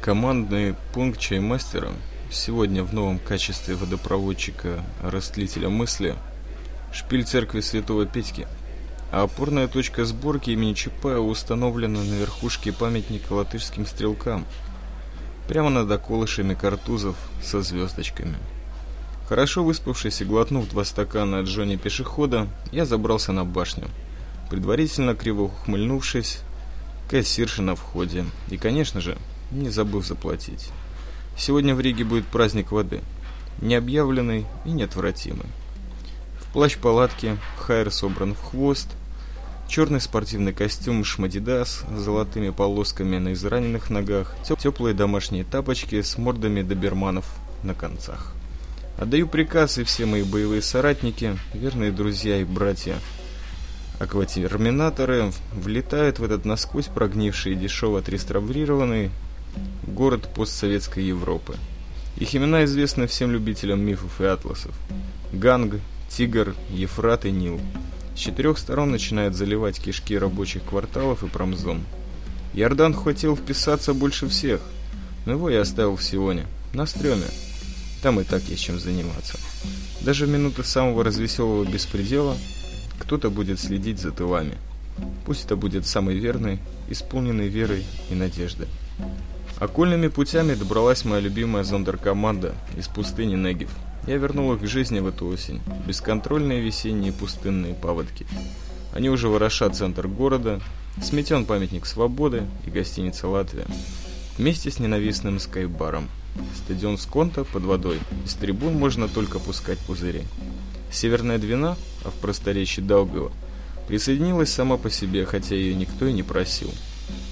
[0.00, 1.90] Командный пункт чаймастера
[2.30, 6.14] сегодня в новом качестве водопроводчика-растлителя мысли
[6.92, 8.46] шпиль церкви Святого Петьки,
[9.10, 14.46] а опорная точка сборки имени Чапая установлена на верхушке памятника латышским стрелкам,
[15.48, 18.36] прямо над околышами картузов со звездочками.
[19.28, 23.88] Хорошо выспавшись и глотнув два стакана от Джонни пешехода, я забрался на башню,
[24.48, 26.38] предварительно криво ухмыльнувшись,
[27.10, 28.24] кассирша на входе.
[28.48, 29.18] И, конечно же,
[29.50, 30.70] не забыв заплатить.
[31.36, 33.00] Сегодня в Риге будет праздник воды,
[33.60, 35.46] необъявленный и неотвратимый.
[36.40, 38.88] В плащ-палатке Хайер собран в хвост,
[39.68, 46.62] черный спортивный костюм Шмадидас с золотыми полосками на израненных ногах, теплые домашние тапочки с мордами
[46.62, 47.26] доберманов
[47.62, 48.34] на концах.
[48.96, 52.96] Отдаю приказ, и все мои боевые соратники, верные друзья и братья,
[54.00, 59.10] акватерминаторы, влетают в этот насквозь прогнивший и дешево отреставрированный
[59.86, 61.56] город постсоветской Европы.
[62.16, 64.74] Их имена известны всем любителям мифов и атласов.
[65.32, 67.60] Ганг, Тигр, Ефрат и Нил.
[68.14, 71.82] С четырех сторон начинают заливать кишки рабочих кварталов и промзон.
[72.54, 74.60] Иордан хотел вписаться больше всех,
[75.26, 77.26] но его я оставил в Сионе, на стреме.
[78.02, 79.38] Там и так есть чем заниматься.
[80.00, 82.36] Даже в минуты самого развеселого беспредела
[82.98, 84.56] кто-то будет следить за тылами.
[85.24, 88.68] Пусть это будет самый верный, исполненный верой и надеждой.
[89.60, 93.70] Окольными путями добралась моя любимая зондеркоманда из пустыни Негев.
[94.06, 95.60] Я вернул их к жизни в эту осень.
[95.86, 98.26] Бесконтрольные весенние пустынные паводки.
[98.94, 100.60] Они уже ворошат центр города,
[101.02, 103.66] сметен памятник свободы и гостиница «Латвия».
[104.38, 106.08] Вместе с ненавистным скайбаром.
[106.56, 107.98] Стадион Сконта под водой.
[108.24, 110.22] Из трибун можно только пускать пузыри.
[110.92, 113.32] Северная Двина, а в просторечии Даугава,
[113.88, 116.70] присоединилась сама по себе, хотя ее никто и не просил.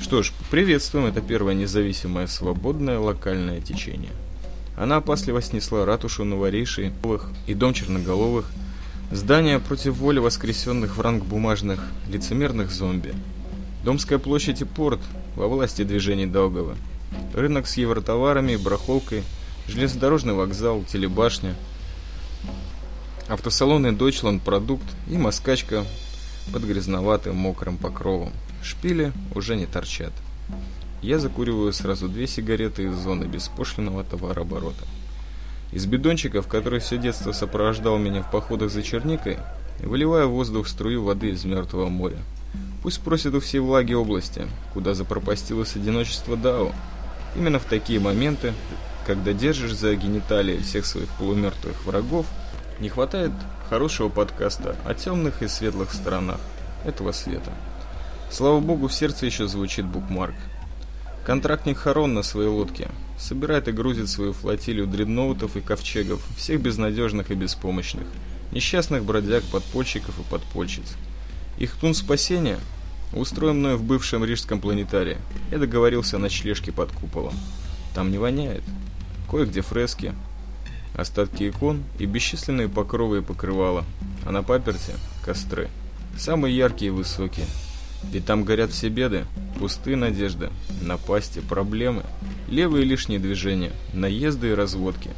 [0.00, 4.12] Что ж, приветствуем это первое независимое свободное локальное течение.
[4.76, 6.92] Она опасливо снесла ратушу новорейшей
[7.46, 8.50] и дом черноголовых,
[9.10, 13.14] здание против воли воскресенных в ранг бумажных лицемерных зомби.
[13.82, 15.00] Домская площадь и порт
[15.36, 16.76] во власти движений Долгова.
[17.32, 19.22] Рынок с евротоварами, барахолкой,
[19.68, 21.54] железнодорожный вокзал, телебашня,
[23.26, 25.86] автосалоны Deutschland Продукт и москачка
[26.52, 28.34] под грязноватым мокрым покровом.
[28.62, 30.12] Шпили уже не торчат.
[31.02, 34.84] Я закуриваю сразу две сигареты из зоны беспошлинного товарооборота.
[35.72, 39.38] Из бидончика, в который все детство сопровождал меня в походах за черникой,
[39.80, 42.18] выливаю в воздух струю воды из мертвого моря.
[42.82, 46.72] Пусть просят у всей влаги области, куда запропастилось одиночество Дао.
[47.34, 48.52] Именно в такие моменты,
[49.06, 52.26] когда держишь за гениталии всех своих полумертвых врагов,
[52.80, 53.32] не хватает
[53.70, 56.40] хорошего подкаста о темных и светлых сторонах
[56.84, 57.52] этого света.
[58.32, 60.34] Слава богу, в сердце еще звучит букмарк.
[61.26, 62.88] Контрактник Харон на своей лодке
[63.18, 68.06] собирает и грузит свою флотилию дредноутов и ковчегов, всех безнадежных и беспомощных,
[68.50, 70.96] несчастных бродяг, подпольщиков и подпольщиц.
[71.58, 72.58] Их тун спасения
[73.12, 75.18] устроен мною в бывшем рижском планетарии.
[75.50, 77.34] Я договорился о ночлежке под куполом.
[77.94, 78.62] Там не воняет.
[79.30, 80.14] Кое-где фрески,
[80.96, 83.84] остатки икон и бесчисленные покровы и покрывала,
[84.24, 85.68] а на паперте– костры.
[86.16, 87.44] Самые яркие и высокие–
[88.10, 89.24] ведь там горят все беды,
[89.58, 92.02] пустые надежды, напасти, проблемы,
[92.48, 95.10] левые лишние движения, наезды и разводки.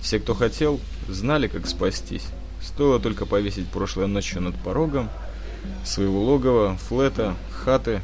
[0.00, 2.26] Все, кто хотел, знали, как спастись.
[2.62, 5.08] Стоило только повесить прошлой ночью над порогом
[5.84, 8.00] своего логова, флета, хаты,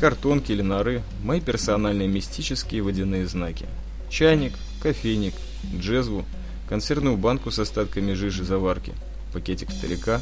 [0.00, 3.66] картонки или норы, мои персональные мистические водяные знаки.
[4.10, 5.34] Чайник, кофейник,
[5.76, 6.24] джезву,
[6.68, 8.92] консервную банку с остатками жижи заварки,
[9.32, 10.20] пакетик старика,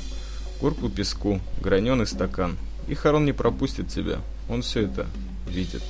[0.60, 2.56] корку песку, граненый стакан–
[2.88, 4.18] и Харон не пропустит тебя.
[4.48, 5.06] Он все это
[5.48, 5.82] видит.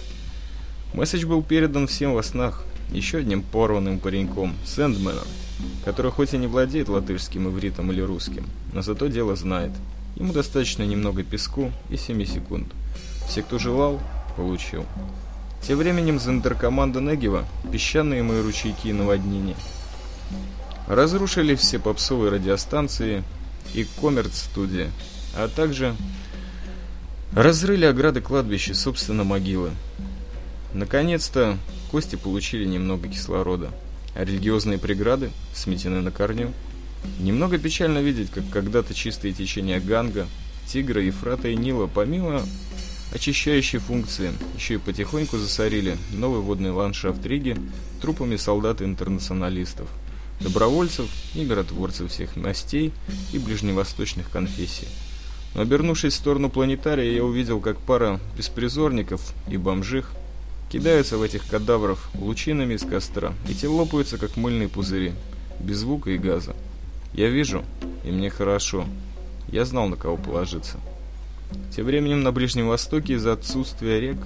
[0.95, 5.27] Месседж был передан всем во снах еще одним порванным пареньком, Сэндменом,
[5.85, 9.73] который хоть и не владеет латышским ивритом или русским, но зато дело знает.
[10.17, 12.73] Ему достаточно немного песку и 7 секунд.
[13.29, 14.01] Все, кто желал,
[14.37, 14.87] получил.
[15.63, 19.57] Тем временем зендеркоманда Негева, песчаные мои ручейки и наводнения,
[20.87, 23.25] разрушили все попсовые радиостанции
[23.75, 24.91] и коммерц-студии,
[25.37, 25.97] а также
[27.37, 29.69] Разрыли ограды кладбища, собственно, могилы.
[30.73, 31.59] Наконец-то
[31.91, 33.73] кости получили немного кислорода,
[34.15, 36.55] а религиозные преграды сметены на корню.
[37.21, 40.27] Немного печально видеть, как когда-то чистые течения Ганга,
[40.67, 42.43] Тигра, Ефрата и Нила, помимо
[43.13, 47.55] очищающей функции, еще и потихоньку засорили новый водный ландшафт Риги
[48.01, 49.91] трупами солдат и интернационалистов,
[50.41, 51.05] добровольцев
[51.35, 52.95] и миротворцев всех мастей
[53.35, 54.89] и ближневосточных конфессий.
[55.57, 60.13] Обернувшись в сторону планетария, я увидел, как пара беспризорников и бомжих
[60.71, 65.15] кидаются в этих кадавров лучинами из костра, и те лопаются, как мыльные пузыри,
[65.59, 66.55] без звука и газа.
[67.15, 67.65] Я вижу,
[68.05, 68.85] и мне хорошо.
[69.49, 70.79] Я знал, на кого положиться.
[71.75, 74.19] Тем временем на Ближнем Востоке из-за отсутствия рек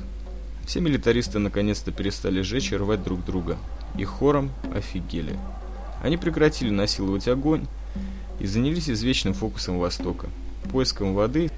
[0.67, 3.57] все милитаристы наконец-то перестали жечь и рвать друг друга.
[3.97, 5.39] И хором офигели.
[6.03, 7.67] Они прекратили насиловать огонь
[8.41, 10.29] и занялись извечным фокусом Востока,
[10.71, 11.51] поиском воды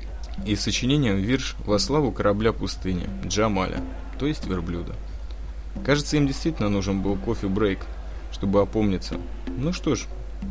[0.47, 3.81] и сочинением вирш во славу корабля пустыни Джамаля,
[4.19, 4.95] то есть верблюда.
[5.85, 7.81] Кажется, им действительно нужен был кофе-брейк,
[8.33, 9.17] чтобы опомниться.
[9.47, 10.05] Ну что ж,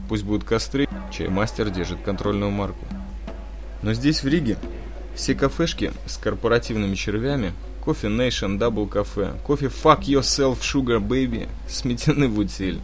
[0.09, 2.85] пусть будут костры, чай мастер держит контрольную марку.
[3.81, 4.57] Но здесь, в Риге,
[5.15, 7.53] все кафешки с корпоративными червями,
[7.83, 12.79] кофе Nation, Double Cafe, кофе Fuck Yourself Sugar Baby сметены в утиль.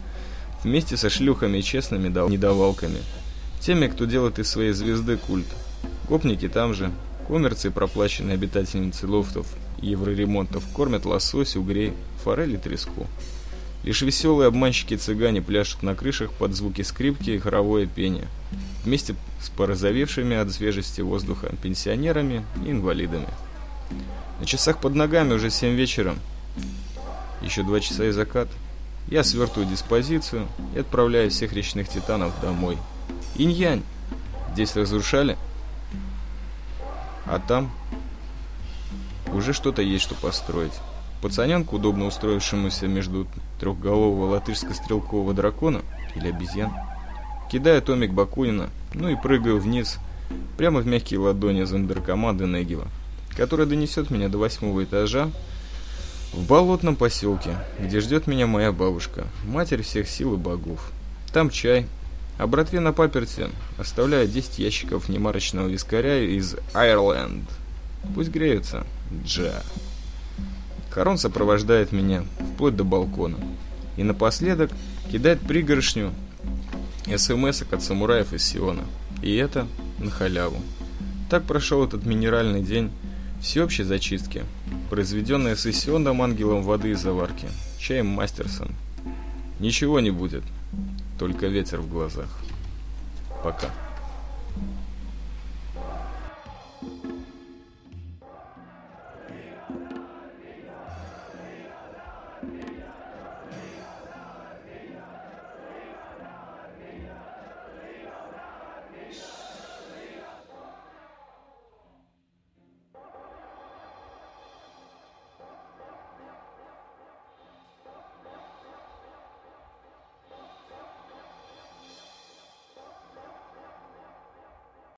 [0.63, 2.99] Вместе со шлюхами и честными недовалками.
[3.59, 5.47] Теми, кто делает из своей звезды культ.
[6.09, 6.91] Гопники там же.
[7.27, 9.47] Коммерции, проплаченные обитательницы лофтов
[9.81, 11.93] и евроремонтов, кормят лосось, угрей,
[12.23, 13.05] форель и треску.
[13.83, 18.27] Лишь веселые обманщики-цыгане пляшут на крышах под звуки скрипки и хоровое пение.
[18.83, 23.27] Вместе с порозовевшими от свежести воздуха пенсионерами и инвалидами.
[24.39, 26.15] На часах под ногами уже 7 вечера.
[27.41, 28.47] Еще два часа и закат.
[29.09, 32.77] Я свертываю диспозицию и отправляю всех речных титанов домой.
[33.35, 33.83] Инь-янь.
[34.53, 35.37] Здесь разрушали.
[37.29, 37.69] А там
[39.33, 40.73] уже что-то есть, что построить.
[41.21, 43.27] Пацаненку, удобно устроившемуся между
[43.59, 45.81] трехголового латышско-стрелкового дракона
[46.15, 46.71] или обезьян,
[47.51, 49.97] кидаю томик Бакунина, ну и прыгаю вниз,
[50.57, 52.87] прямо в мягкие ладони зондеркоманды Негива,
[53.35, 55.31] которая донесет меня до восьмого этажа
[56.33, 60.91] в болотном поселке, где ждет меня моя бабушка, матерь всех сил и богов.
[61.33, 61.87] Там чай,
[62.37, 67.49] а братве на паперте оставляю 10 ящиков немарочного вискаря из Айрленд.
[68.13, 68.85] Пусть греются.
[69.23, 69.63] Джа.
[70.91, 72.23] Харон сопровождает меня
[72.53, 73.37] вплоть до балкона.
[73.97, 74.71] И напоследок
[75.11, 76.11] кидает пригоршню
[77.15, 78.83] смс от самураев из Сиона.
[79.21, 79.67] И это
[79.99, 80.57] на халяву.
[81.29, 82.91] Так прошел этот минеральный день
[83.41, 84.43] всеобщей зачистки,
[84.89, 87.47] произведенная сессионным ангелом воды и заварки,
[87.79, 88.69] чаем Мастерсон.
[89.59, 90.43] Ничего не будет,
[91.17, 92.29] только ветер в глазах.
[93.43, 93.69] Пока.